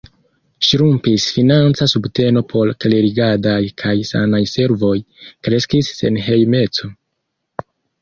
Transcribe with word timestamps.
Ŝrumpis 0.67 1.25
financa 1.35 1.87
subteno 1.91 2.43
por 2.55 2.73
klerigadaj 2.85 3.61
kaj 3.85 3.95
sanaj 4.15 4.43
servoj; 4.57 4.93
kreskis 5.47 5.95
senhejmeco. 6.03 6.95